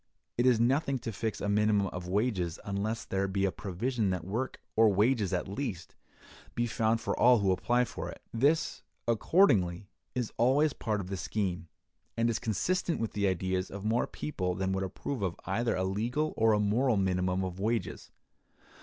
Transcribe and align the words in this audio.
It 0.35 0.47
is 0.47 0.59
nothing 0.59 0.97
to 0.97 1.11
fix 1.11 1.39
a 1.41 1.47
minimum 1.47 1.85
of 1.93 2.07
wages 2.07 2.59
unless 2.65 3.05
there 3.05 3.27
be 3.27 3.45
a 3.45 3.51
provision 3.51 4.09
that 4.09 4.25
work, 4.25 4.59
or 4.75 4.91
wages 4.91 5.31
at 5.31 5.47
least, 5.47 5.93
be 6.55 6.65
found 6.65 6.99
for 6.99 7.15
all 7.19 7.37
who 7.37 7.51
apply 7.51 7.85
for 7.85 8.09
it. 8.09 8.19
This, 8.33 8.81
accordingly, 9.07 9.91
is 10.15 10.33
always 10.37 10.73
part 10.73 11.01
of 11.01 11.09
the 11.11 11.17
scheme, 11.17 11.67
and 12.17 12.31
is 12.31 12.39
consistent 12.39 12.99
with 12.99 13.11
the 13.13 13.27
ideas 13.27 13.69
of 13.69 13.85
more 13.85 14.07
people 14.07 14.55
than 14.55 14.71
would 14.71 14.83
approve 14.83 15.21
of 15.21 15.35
either 15.45 15.75
a 15.75 15.83
legal 15.83 16.33
or 16.35 16.53
a 16.53 16.59
moral 16.59 16.97
minimum 16.97 17.43
of 17.43 17.59
wages. 17.59 18.09